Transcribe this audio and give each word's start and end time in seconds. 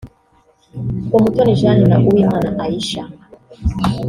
Umutoni 1.15 1.53
Jane 1.59 1.83
na 1.89 1.97
Uwimana 2.07 2.49
Aisha 2.63 3.03